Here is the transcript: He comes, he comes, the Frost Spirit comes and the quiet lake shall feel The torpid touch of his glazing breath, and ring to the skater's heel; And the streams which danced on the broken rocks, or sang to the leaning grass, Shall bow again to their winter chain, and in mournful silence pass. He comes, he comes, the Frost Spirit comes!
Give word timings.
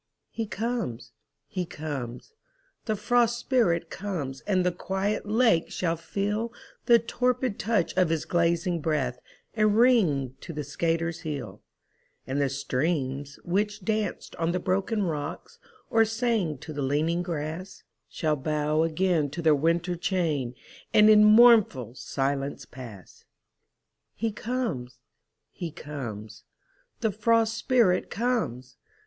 He 0.31 0.47
comes, 0.47 1.11
he 1.45 1.63
comes, 1.63 2.33
the 2.85 2.95
Frost 2.95 3.37
Spirit 3.37 3.91
comes 3.91 4.41
and 4.47 4.65
the 4.65 4.71
quiet 4.71 5.27
lake 5.27 5.69
shall 5.69 5.95
feel 5.95 6.51
The 6.87 6.97
torpid 6.97 7.59
touch 7.59 7.93
of 7.95 8.09
his 8.09 8.25
glazing 8.25 8.81
breath, 8.81 9.19
and 9.53 9.77
ring 9.77 10.37
to 10.41 10.53
the 10.53 10.63
skater's 10.63 11.19
heel; 11.19 11.61
And 12.25 12.41
the 12.41 12.49
streams 12.49 13.37
which 13.43 13.81
danced 13.85 14.35
on 14.37 14.53
the 14.53 14.59
broken 14.59 15.03
rocks, 15.03 15.59
or 15.91 16.03
sang 16.03 16.57
to 16.61 16.73
the 16.73 16.81
leaning 16.81 17.21
grass, 17.21 17.83
Shall 18.09 18.35
bow 18.37 18.81
again 18.81 19.29
to 19.29 19.41
their 19.43 19.53
winter 19.53 19.95
chain, 19.95 20.55
and 20.95 21.11
in 21.11 21.23
mournful 21.23 21.93
silence 21.93 22.65
pass. 22.65 23.25
He 24.15 24.31
comes, 24.31 24.97
he 25.51 25.69
comes, 25.69 26.43
the 27.01 27.11
Frost 27.11 27.53
Spirit 27.55 28.09
comes! 28.09 28.77